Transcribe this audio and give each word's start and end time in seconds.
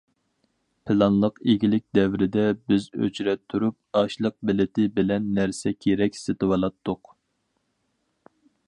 پىلانلىق 0.91 1.35
ئىگىلىك 1.53 1.83
دەۋرىدە 1.97 2.45
بىز 2.73 2.87
ئۆچرەت 3.07 3.43
تۇرۇپ 3.55 4.01
ئاشلىق 4.01 4.37
بېلىتى 4.51 4.87
بىلەن 4.97 5.29
نەرسە- 5.41 5.77
كېرەك 5.87 6.21
سېتىۋالاتتۇق. 6.23 7.15